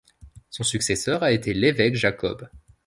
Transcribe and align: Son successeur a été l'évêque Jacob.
Son 0.49 0.63
successeur 0.63 1.21
a 1.21 1.31
été 1.31 1.53
l'évêque 1.53 1.93
Jacob. 1.93 2.49